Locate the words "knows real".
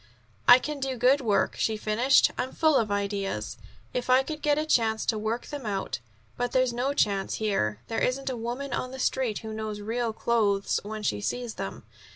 9.53-10.11